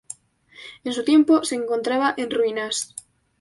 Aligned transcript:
En 0.83 0.93
su 0.93 1.03
tiempo 1.05 1.43
se 1.43 1.53
encontraba 1.53 2.15
en 2.17 2.31
ruinas. 2.31 2.95